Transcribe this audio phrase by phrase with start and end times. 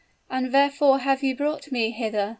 [0.31, 2.29] and wherefore have you brought me hither?"